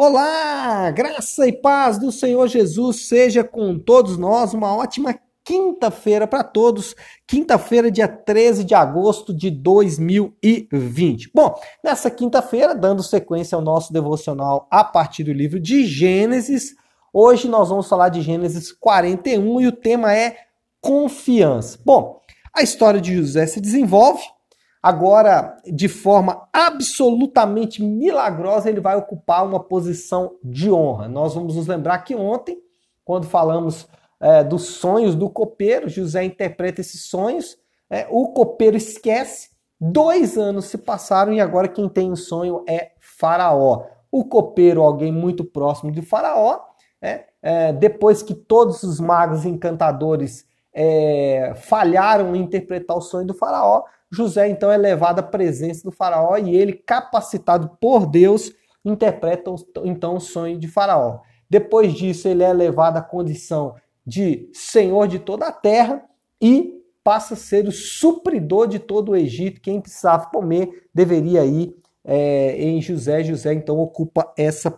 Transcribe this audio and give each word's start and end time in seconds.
Olá, 0.00 0.92
graça 0.92 1.48
e 1.48 1.52
paz 1.52 1.98
do 1.98 2.12
Senhor 2.12 2.46
Jesus 2.46 3.08
seja 3.08 3.42
com 3.42 3.76
todos 3.76 4.16
nós. 4.16 4.54
Uma 4.54 4.72
ótima 4.76 5.18
quinta-feira 5.42 6.24
para 6.24 6.44
todos. 6.44 6.94
Quinta-feira, 7.26 7.90
dia 7.90 8.06
13 8.06 8.62
de 8.62 8.76
agosto 8.76 9.34
de 9.34 9.50
2020. 9.50 11.32
Bom, 11.34 11.52
nessa 11.82 12.12
quinta-feira, 12.12 12.76
dando 12.76 13.02
sequência 13.02 13.56
ao 13.56 13.60
nosso 13.60 13.92
devocional 13.92 14.68
a 14.70 14.84
partir 14.84 15.24
do 15.24 15.32
livro 15.32 15.58
de 15.58 15.84
Gênesis, 15.84 16.76
hoje 17.12 17.48
nós 17.48 17.68
vamos 17.68 17.88
falar 17.88 18.08
de 18.08 18.22
Gênesis 18.22 18.70
41 18.70 19.60
e 19.62 19.66
o 19.66 19.72
tema 19.72 20.14
é 20.14 20.36
confiança. 20.80 21.76
Bom, 21.84 22.22
a 22.54 22.62
história 22.62 23.00
de 23.00 23.16
José 23.16 23.48
se 23.48 23.60
desenvolve 23.60 24.22
Agora, 24.82 25.56
de 25.64 25.88
forma 25.88 26.48
absolutamente 26.52 27.82
milagrosa, 27.82 28.68
ele 28.68 28.80
vai 28.80 28.96
ocupar 28.96 29.44
uma 29.44 29.60
posição 29.60 30.36
de 30.42 30.70
honra. 30.70 31.08
Nós 31.08 31.34
vamos 31.34 31.56
nos 31.56 31.66
lembrar 31.66 31.98
que 31.98 32.14
ontem, 32.14 32.62
quando 33.04 33.26
falamos 33.26 33.88
é, 34.20 34.44
dos 34.44 34.66
sonhos 34.66 35.14
do 35.14 35.28
copeiro, 35.28 35.88
José 35.88 36.24
interpreta 36.24 36.80
esses 36.80 37.02
sonhos, 37.02 37.58
é, 37.90 38.06
o 38.10 38.28
copeiro 38.28 38.76
esquece, 38.76 39.50
dois 39.80 40.36
anos 40.38 40.66
se 40.66 40.78
passaram 40.78 41.32
e 41.32 41.40
agora 41.40 41.68
quem 41.68 41.88
tem 41.88 42.12
o 42.12 42.16
sonho 42.16 42.64
é 42.68 42.92
Faraó. 43.00 43.86
O 44.10 44.24
copeiro, 44.24 44.82
alguém 44.82 45.12
muito 45.12 45.44
próximo 45.44 45.90
de 45.90 46.02
Faraó, 46.02 46.60
é, 47.00 47.24
é 47.42 47.72
depois 47.72 48.22
que 48.22 48.34
todos 48.34 48.82
os 48.82 49.00
magos 49.00 49.44
encantadores 49.44 50.46
é, 50.72 51.52
falharam 51.56 52.36
em 52.36 52.42
interpretar 52.42 52.96
o 52.96 53.00
sonho 53.00 53.26
do 53.26 53.34
Faraó, 53.34 53.82
José 54.10 54.48
então 54.48 54.70
é 54.70 54.76
levado 54.76 55.18
à 55.18 55.22
presença 55.22 55.82
do 55.82 55.92
faraó 55.92 56.36
e 56.36 56.54
ele, 56.54 56.72
capacitado 56.72 57.76
por 57.80 58.06
Deus, 58.06 58.52
interpreta 58.84 59.54
então 59.84 60.16
o 60.16 60.20
sonho 60.20 60.58
de 60.58 60.68
faraó. 60.68 61.20
Depois 61.48 61.94
disso, 61.94 62.28
ele 62.28 62.42
é 62.42 62.52
levado 62.52 62.96
à 62.96 63.02
condição 63.02 63.74
de 64.06 64.48
senhor 64.52 65.06
de 65.06 65.18
toda 65.18 65.46
a 65.46 65.52
terra 65.52 66.02
e 66.40 66.74
passa 67.04 67.34
a 67.34 67.36
ser 67.36 67.66
o 67.66 67.72
supridor 67.72 68.66
de 68.66 68.78
todo 68.78 69.12
o 69.12 69.16
Egito. 69.16 69.60
Quem 69.60 69.80
precisava 69.80 70.26
comer 70.26 70.88
deveria 70.94 71.44
ir 71.44 71.74
é, 72.04 72.56
em 72.62 72.80
José. 72.80 73.22
José 73.22 73.52
então 73.52 73.78
ocupa 73.78 74.32
essa 74.36 74.70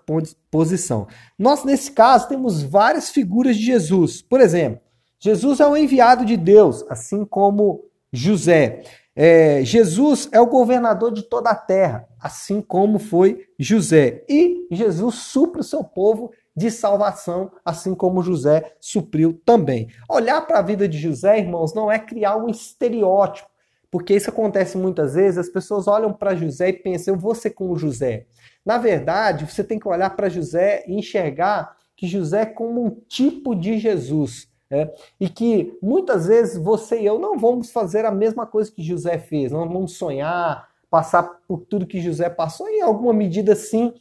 posição. 0.51 1.07
Nós, 1.39 1.65
nesse 1.65 1.93
caso, 1.93 2.29
temos 2.29 2.63
várias 2.63 3.11
figuras 3.11 3.57
de 3.57 3.65
Jesus. 3.65 4.23
Por 4.23 4.41
exemplo, 4.41 4.81
Jesus 5.19 5.61
é 5.61 5.67
o 5.67 5.77
enviado 5.77 6.25
de 6.25 6.37
Deus, 6.37 6.85
assim 6.89 7.25
como 7.25 7.85
José. 8.13 8.83
É, 9.15 9.63
Jesus 9.65 10.29
é 10.33 10.41
o 10.41 10.47
governador 10.47 11.13
de 11.13 11.23
toda 11.23 11.51
a 11.51 11.55
terra, 11.55 12.09
assim 12.21 12.63
como 12.63 12.99
foi 12.99 13.47
José. 13.59 14.25
E 14.29 14.67
Jesus 14.71 15.17
supre 15.17 15.61
o 15.61 15.65
seu 15.65 15.83
povo 15.85 16.33
de 16.57 16.71
salvação, 16.71 17.51
assim 17.65 17.95
como 17.95 18.23
José 18.23 18.75
supriu 18.81 19.41
também. 19.45 19.89
Olhar 20.09 20.41
para 20.43 20.59
a 20.59 20.63
vida 20.63 20.89
de 20.89 20.99
José, 20.99 21.39
irmãos, 21.39 21.75
não 21.75 21.91
é 21.91 21.99
criar 21.99 22.37
um 22.37 22.49
estereótipo, 22.49 23.49
porque 23.91 24.15
isso 24.15 24.31
acontece 24.31 24.77
muitas 24.77 25.15
vezes, 25.15 25.39
as 25.39 25.49
pessoas 25.49 25.89
olham 25.89 26.13
para 26.13 26.35
José 26.35 26.69
e 26.69 26.73
pensam, 26.73 27.15
eu 27.15 27.21
vou 27.21 27.35
ser 27.35 27.51
como 27.51 27.77
José. 27.77 28.27
Na 28.65 28.79
verdade, 28.79 29.47
você 29.47 29.65
tem 29.65 29.79
que 29.79 29.89
olhar 29.89 30.11
para 30.11 30.29
José 30.29 30.85
e 30.87 30.95
enxergar 30.95 31.77
que 31.97 32.07
José 32.07 32.43
é 32.43 32.47
como 32.47 32.85
um 32.85 32.91
tipo 33.09 33.55
de 33.55 33.79
Jesus. 33.79 34.50
É, 34.73 34.89
e 35.19 35.29
que 35.29 35.77
muitas 35.83 36.27
vezes 36.27 36.57
você 36.57 37.01
e 37.01 37.07
eu 37.07 37.19
não 37.19 37.37
vamos 37.37 37.73
fazer 37.73 38.05
a 38.05 38.13
mesma 38.13 38.47
coisa 38.47 38.71
que 38.71 38.85
José 38.85 39.19
fez, 39.19 39.51
não 39.51 39.69
vamos 39.69 39.95
sonhar, 39.95 40.69
passar 40.89 41.25
por 41.49 41.63
tudo 41.63 41.87
que 41.87 42.01
José 42.01 42.31
passou, 42.31 42.69
em 42.69 42.81
alguma 42.81 43.13
medida 43.13 43.57
sim, 43.57 43.93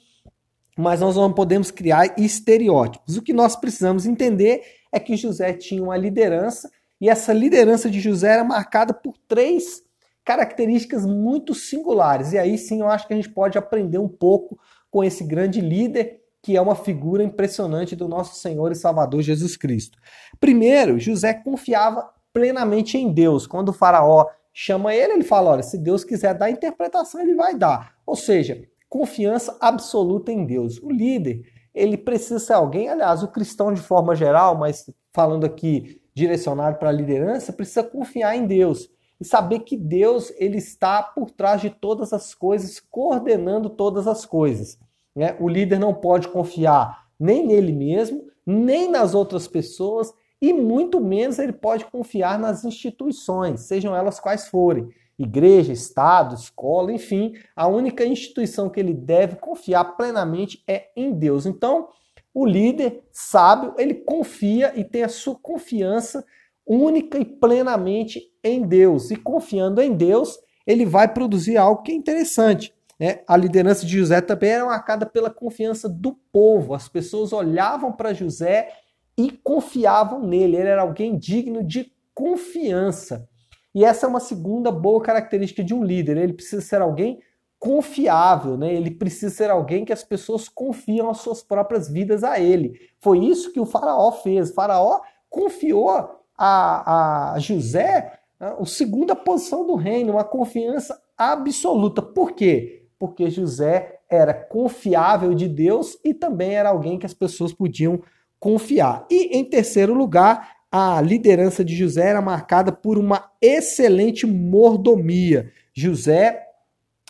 mas 0.77 1.01
nós 1.01 1.15
não 1.15 1.33
podemos 1.33 1.71
criar 1.71 2.13
estereótipos. 2.19 3.17
O 3.17 3.21
que 3.23 3.33
nós 3.33 3.55
precisamos 3.55 4.05
entender 4.05 4.61
é 4.91 4.99
que 4.99 5.17
José 5.17 5.53
tinha 5.53 5.83
uma 5.83 5.97
liderança 5.97 6.69
e 7.01 7.09
essa 7.09 7.33
liderança 7.33 7.89
de 7.89 7.99
José 7.99 8.33
era 8.33 8.43
marcada 8.43 8.93
por 8.93 9.15
três 9.27 9.83
características 10.23 11.05
muito 11.05 11.55
singulares. 11.55 12.33
E 12.33 12.37
aí 12.37 12.57
sim 12.57 12.81
eu 12.81 12.87
acho 12.87 13.07
que 13.07 13.13
a 13.13 13.15
gente 13.15 13.29
pode 13.29 13.57
aprender 13.57 13.97
um 13.97 14.07
pouco 14.07 14.59
com 14.91 15.03
esse 15.03 15.23
grande 15.23 15.61
líder 15.61 16.18
que 16.41 16.55
é 16.55 16.61
uma 16.61 16.75
figura 16.75 17.23
impressionante 17.23 17.95
do 17.95 18.07
nosso 18.07 18.35
Senhor 18.35 18.71
e 18.71 18.75
Salvador 18.75 19.21
Jesus 19.21 19.57
Cristo. 19.57 19.97
Primeiro, 20.39 20.99
José 20.99 21.33
confiava 21.33 22.09
plenamente 22.33 22.97
em 22.97 23.11
Deus. 23.11 23.45
Quando 23.45 23.69
o 23.69 23.73
faraó 23.73 24.27
chama 24.53 24.93
ele, 24.93 25.13
ele 25.13 25.23
fala: 25.23 25.51
olha, 25.51 25.63
se 25.63 25.77
Deus 25.77 26.03
quiser 26.03 26.33
dar 26.33 26.49
interpretação, 26.49 27.21
ele 27.21 27.35
vai 27.35 27.55
dar. 27.55 27.95
Ou 28.05 28.15
seja, 28.15 28.63
confiança 28.87 29.57
absoluta 29.59 30.31
em 30.31 30.45
Deus. 30.45 30.77
O 30.81 30.89
líder, 30.89 31.41
ele 31.73 31.97
precisa 31.97 32.39
ser 32.39 32.53
alguém, 32.53 32.89
aliás, 32.89 33.21
o 33.21 33.27
cristão 33.27 33.73
de 33.73 33.81
forma 33.81 34.15
geral, 34.15 34.57
mas 34.57 34.89
falando 35.13 35.45
aqui 35.45 36.01
direcionado 36.13 36.77
para 36.77 36.89
a 36.89 36.93
liderança, 36.93 37.53
precisa 37.53 37.83
confiar 37.83 38.35
em 38.35 38.45
Deus 38.45 38.89
e 39.19 39.25
saber 39.25 39.59
que 39.59 39.77
Deus 39.77 40.33
ele 40.37 40.57
está 40.57 41.03
por 41.03 41.29
trás 41.29 41.61
de 41.61 41.69
todas 41.69 42.13
as 42.13 42.33
coisas, 42.33 42.79
coordenando 42.79 43.69
todas 43.69 44.07
as 44.07 44.25
coisas. 44.25 44.77
Né? 45.15 45.35
O 45.39 45.47
líder 45.47 45.79
não 45.79 45.93
pode 45.93 46.27
confiar 46.27 47.07
nem 47.19 47.45
nele 47.45 47.73
mesmo, 47.73 48.27
nem 48.45 48.89
nas 48.89 49.13
outras 49.13 49.47
pessoas 49.47 50.13
e 50.41 50.53
muito 50.53 51.01
menos 51.01 51.37
ele 51.37 51.51
pode 51.51 51.85
confiar 51.85 52.39
nas 52.39 52.63
instituições, 52.63 53.61
sejam 53.61 53.95
elas 53.95 54.19
quais 54.19 54.47
forem. 54.47 54.89
Igreja, 55.17 55.73
Estado, 55.73 56.33
escola, 56.33 56.93
enfim, 56.93 57.33
a 57.53 57.67
única 57.67 58.05
instituição 58.05 58.69
que 58.69 58.79
ele 58.79 58.93
deve 58.93 59.35
confiar 59.35 59.97
plenamente 59.97 60.63
é 60.65 60.89
em 60.95 61.11
Deus. 61.11 61.45
Então, 61.45 61.89
o 62.33 62.45
líder 62.45 63.03
sábio, 63.11 63.73
ele 63.77 63.95
confia 63.95 64.71
e 64.79 64.83
tem 64.85 65.03
a 65.03 65.09
sua 65.09 65.35
confiança 65.35 66.23
única 66.65 67.17
e 67.19 67.25
plenamente 67.25 68.31
em 68.41 68.61
Deus. 68.61 69.11
E 69.11 69.17
confiando 69.17 69.81
em 69.81 69.93
Deus, 69.93 70.39
ele 70.65 70.85
vai 70.85 71.13
produzir 71.13 71.57
algo 71.57 71.81
que 71.81 71.91
é 71.91 71.95
interessante. 71.95 72.73
Né? 72.99 73.21
A 73.27 73.37
liderança 73.37 73.85
de 73.85 73.97
José 73.97 74.19
também 74.21 74.51
era 74.51 74.65
marcada 74.65 75.05
pela 75.05 75.29
confiança 75.29 75.87
do 75.87 76.13
povo. 76.31 76.73
As 76.73 76.89
pessoas 76.89 77.31
olhavam 77.31 77.91
para 77.91 78.13
José 78.13 78.71
e 79.17 79.31
confiavam 79.31 80.25
nele. 80.25 80.57
Ele 80.57 80.67
era 80.67 80.81
alguém 80.81 81.17
digno 81.17 81.63
de 81.63 81.91
confiança. 82.13 83.27
E 83.73 83.85
essa 83.85 84.05
é 84.05 84.09
uma 84.09 84.19
segunda 84.19 84.71
boa 84.71 85.01
característica 85.01 85.63
de 85.63 85.73
um 85.73 85.83
líder. 85.83 86.17
Ele 86.17 86.33
precisa 86.33 86.61
ser 86.61 86.81
alguém 86.81 87.21
confiável, 87.57 88.57
né? 88.57 88.73
Ele 88.73 88.91
precisa 88.91 89.33
ser 89.33 89.49
alguém 89.49 89.85
que 89.85 89.93
as 89.93 90.03
pessoas 90.03 90.47
confiam 90.47 91.09
as 91.09 91.19
suas 91.19 91.41
próprias 91.41 91.89
vidas 91.89 92.23
a 92.23 92.39
ele. 92.39 92.79
Foi 92.99 93.19
isso 93.19 93.51
que 93.51 93.59
o 93.59 93.65
faraó 93.65 94.11
fez. 94.11 94.49
O 94.49 94.53
faraó 94.53 95.01
confiou 95.29 95.89
a, 96.37 97.33
a 97.33 97.39
José 97.39 98.19
né, 98.39 98.55
a 98.57 98.65
segunda 98.65 99.15
posição 99.15 99.67
do 99.67 99.75
reino, 99.75 100.13
uma 100.13 100.23
confiança 100.23 100.99
absoluta. 101.17 102.01
Por 102.01 102.31
quê? 102.31 102.87
Porque 102.99 103.29
José 103.29 103.99
era 104.09 104.33
confiável 104.33 105.33
de 105.33 105.47
Deus 105.47 105.97
e 106.03 106.13
também 106.13 106.55
era 106.55 106.69
alguém 106.69 106.99
que 106.99 107.05
as 107.05 107.13
pessoas 107.13 107.53
podiam 107.53 108.01
confiar. 108.39 109.05
E 109.09 109.37
em 109.37 109.45
terceiro 109.45 109.93
lugar, 109.93 110.57
a 110.71 111.01
liderança 111.01 111.63
de 111.63 111.75
José 111.75 112.09
era 112.09 112.21
marcada 112.21 112.71
por 112.71 112.97
uma 112.97 113.31
excelente 113.41 114.27
mordomia. 114.27 115.51
José 115.73 116.45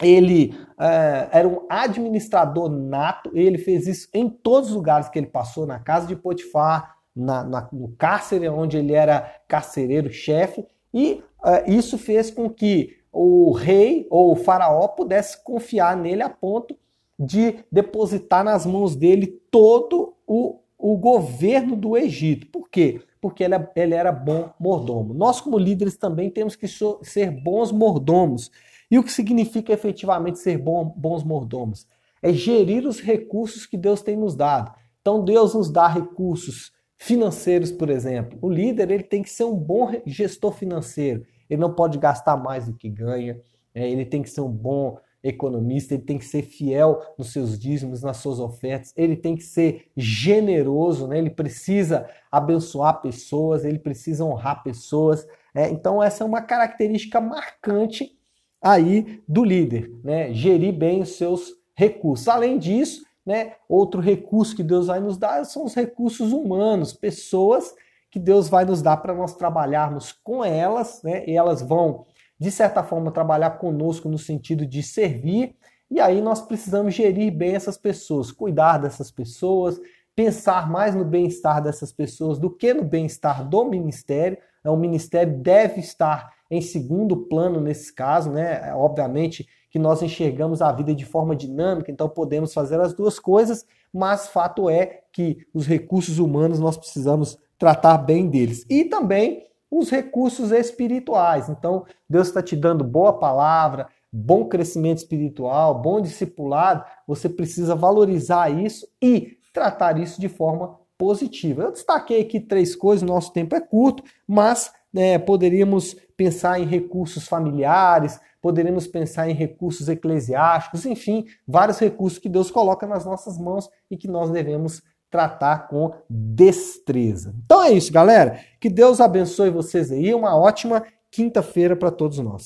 ele 0.02 0.56
uh, 0.78 1.30
era 1.32 1.48
um 1.48 1.66
administrador 1.70 2.70
nato, 2.70 3.32
ele 3.34 3.58
fez 3.58 3.86
isso 3.86 4.08
em 4.14 4.30
todos 4.30 4.70
os 4.70 4.76
lugares 4.76 5.10
que 5.10 5.20
ele 5.20 5.28
passou, 5.28 5.66
na 5.66 5.80
casa 5.80 6.08
de 6.08 6.16
Potifar, 6.16 6.96
na, 7.16 7.44
na, 7.44 7.68
no 7.74 7.90
cárcere 7.98 8.48
onde 8.48 8.78
ele 8.78 8.94
era 8.94 9.30
carcereiro-chefe, 9.48 10.66
e 10.94 11.22
uh, 11.44 11.70
isso 11.70 11.98
fez 11.98 12.32
com 12.32 12.50
que 12.50 12.99
o 13.12 13.52
rei 13.52 14.08
ou 14.10 14.32
o 14.32 14.36
faraó 14.36 14.88
pudesse 14.88 15.44
confiar 15.44 15.98
nele 15.98 16.22
a 16.22 16.30
ponto 16.30 16.76
de 17.18 17.60
depositar 17.72 18.44
nas 18.44 18.66
mãos 18.66 18.96
dele 18.96 19.28
todo 19.52 20.16
o, 20.26 20.60
o 20.78 20.96
governo 20.96 21.76
do 21.76 21.98
Egito. 21.98 22.48
Por 22.48 22.70
quê? 22.70 23.02
Porque 23.20 23.44
ele, 23.44 23.56
ele 23.76 23.94
era 23.94 24.12
bom 24.12 24.52
mordomo. 24.60 25.14
Nós, 25.14 25.42
como 25.42 25.58
líderes, 25.58 25.98
também 25.98 26.30
temos 26.30 26.56
que 26.56 26.68
ser 26.68 27.32
bons 27.32 27.72
mordomos. 27.72 28.50
E 28.90 28.98
o 28.98 29.04
que 29.04 29.12
significa 29.12 29.74
efetivamente 29.74 30.40
ser 30.40 30.58
bom, 30.58 30.86
bons 30.96 31.24
mordomos? 31.24 31.86
É 32.22 32.32
gerir 32.32 32.88
os 32.88 33.02
recursos 33.02 33.66
que 33.66 33.78
Deus 33.78 34.02
tem 34.02 34.16
nos 34.16 34.36
dado. 34.36 34.74
Então, 35.02 35.24
Deus 35.24 35.54
nos 35.54 35.70
dá 35.70 35.88
recursos 35.88 36.72
financeiros, 37.00 37.72
por 37.72 37.90
exemplo. 37.90 38.38
O 38.42 38.50
líder 38.50 38.92
ele 38.92 39.04
tem 39.04 39.24
que 39.24 39.30
ser 39.32 39.46
um 39.46 39.56
bom 39.56 39.90
gestor 40.06 40.52
financeiro 40.52 41.26
ele 41.50 41.60
não 41.60 41.74
pode 41.74 41.98
gastar 41.98 42.38
mais 42.38 42.68
do 42.68 42.74
que 42.74 42.88
ganha, 42.88 43.42
é, 43.74 43.90
ele 43.90 44.06
tem 44.06 44.22
que 44.22 44.30
ser 44.30 44.42
um 44.42 44.52
bom 44.52 44.98
economista, 45.22 45.94
ele 45.94 46.04
tem 46.04 46.18
que 46.18 46.26
ser 46.26 46.44
fiel 46.44 47.02
nos 47.18 47.34
seus 47.34 47.60
dízimos, 47.60 48.02
nas 48.02 48.18
suas 48.18 48.40
ofertas, 48.40 48.94
ele 48.96 49.18
tem 49.18 49.36
que 49.36 49.44
ser 49.44 49.88
generoso, 49.98 51.08
né? 51.08 51.18
ele 51.18 51.30
precisa 51.30 52.08
abençoar 52.32 53.02
pessoas, 53.02 53.66
ele 53.66 53.80
precisa 53.80 54.24
honrar 54.24 54.64
pessoas. 54.64 55.28
É, 55.54 55.68
então, 55.70 56.02
essa 56.02 56.24
é 56.24 56.28
uma 56.28 56.42
característica 56.42 57.20
marcante 57.20 58.18
aí 58.62 59.22
do 59.28 59.44
líder, 59.44 59.92
né? 60.04 60.34
gerir 60.34 60.74
bem 60.74 61.02
os 61.02 61.18
seus 61.18 61.54
recursos. 61.76 62.28
Além 62.28 62.58
disso, 62.58 63.06
né? 63.30 63.54
Outro 63.70 64.02
recurso 64.02 64.56
que 64.56 64.64
Deus 64.64 64.88
vai 64.88 65.00
nos 65.00 65.16
dar 65.16 65.46
são 65.46 65.64
os 65.64 65.76
recursos 65.76 66.34
humanos, 66.34 66.94
pessoas 66.94 67.76
que 68.10 68.18
Deus 68.18 68.50
vai 68.50 68.66
nos 68.66 68.82
dar 68.82 68.98
para 68.98 69.14
nós 69.14 69.36
trabalharmos 69.36 70.12
com 70.12 70.44
elas, 70.44 71.04
né? 71.04 71.24
E 71.28 71.38
elas 71.38 71.62
vão, 71.62 72.08
de 72.40 72.50
certa 72.50 72.82
forma, 72.82 73.12
trabalhar 73.12 73.52
conosco 73.52 74.10
no 74.10 74.18
sentido 74.18 74.66
de 74.66 74.82
servir. 74.82 75.56
E 75.92 76.00
aí 76.00 76.22
nós 76.22 76.42
precisamos 76.42 76.96
gerir 76.96 77.32
bem 77.32 77.54
essas 77.54 77.78
pessoas, 77.78 78.32
cuidar 78.32 78.80
dessas 78.80 79.12
pessoas, 79.12 79.80
pensar 80.16 80.68
mais 80.68 80.96
no 80.96 81.06
bem-estar 81.06 81.62
dessas 81.62 81.92
pessoas 81.92 82.40
do 82.40 82.50
que 82.50 82.74
no 82.74 82.84
bem-estar 82.84 83.48
do 83.48 83.64
ministério. 83.64 84.40
O 84.66 84.76
ministério 84.76 85.38
deve 85.38 85.82
estar 85.82 86.34
em 86.50 86.62
segundo 86.62 87.16
plano 87.16 87.62
nesse 87.62 87.94
caso, 87.94 88.32
né? 88.32 88.74
Obviamente 88.74 89.48
que 89.70 89.80
nós 89.80 90.02
enxergamos 90.02 90.62
a 90.62 90.72
vida 90.72 90.94
de 90.96 91.06
forma 91.06 91.36
dinâmica, 91.36 91.92
então 91.92 92.10
podemos 92.10 92.54
fazer 92.54 92.80
as 92.80 92.94
duas 92.94 93.20
coisas, 93.20 93.66
mas 93.94 94.28
fato 94.28 94.70
é 94.70 95.02
que 95.12 95.46
os 95.54 95.68
recursos 95.68 96.20
humanos 96.20 96.60
nós 96.60 96.78
precisamos 96.78 97.38
tratar 97.58 97.98
bem 97.98 98.28
deles. 98.28 98.66
E 98.70 98.86
também 98.86 99.48
os 99.70 99.90
recursos 99.90 100.52
espirituais. 100.52 101.50
Então, 101.50 101.86
Deus 102.10 102.28
está 102.28 102.42
te 102.42 102.56
dando 102.56 102.84
boa 102.84 103.14
palavra, 103.14 103.88
bom 104.12 104.46
crescimento 104.46 104.98
espiritual, 104.98 105.80
bom 105.80 106.02
discipulado. 106.02 106.84
Você 107.06 107.30
precisa 107.30 107.76
valorizar 107.76 108.50
isso 108.50 108.88
e 109.02 109.38
tratar 109.54 110.00
isso 110.00 110.20
de 110.20 110.28
forma 110.28 110.80
positiva. 110.98 111.64
Eu 111.64 111.72
destaquei 111.72 112.22
aqui 112.22 112.40
três 112.40 112.76
coisas, 112.76 113.08
nosso 113.08 113.32
tempo 113.32 113.56
é 113.56 113.62
curto, 113.62 114.04
mas 114.28 114.72
né, 114.92 115.20
poderíamos 115.20 115.96
pensar 116.18 116.60
em 116.60 116.66
recursos 116.66 117.28
familiares, 117.28 118.20
poderíamos 118.42 118.88
pensar 118.88 119.30
em 119.30 119.34
recursos 119.34 119.90
eclesiásticos, 119.90 120.86
enfim, 120.86 121.26
vários 121.48 121.80
recursos 121.80 122.20
que 122.20 122.30
Deus 122.30 122.50
coloca 122.50 122.88
nas 122.88 123.06
nossas 123.06 123.38
mãos 123.38 123.70
e 123.90 123.98
que 123.98 124.08
nós 124.08 124.30
devemos 124.30 124.82
tratar 125.10 125.68
com 125.68 125.92
destreza. 126.10 127.34
Então 127.46 127.64
é 127.64 127.72
isso, 127.72 127.92
galera. 127.92 128.40
Que 128.60 128.70
Deus 128.70 129.02
abençoe 129.02 129.50
vocês 129.50 129.92
aí. 129.92 130.14
Uma 130.14 130.38
ótima 130.38 130.84
quinta-feira 131.12 131.76
para 131.76 131.92
todos 131.92 132.20
nós. 132.20 132.44